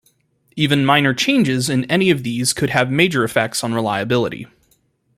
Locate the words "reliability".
3.75-4.47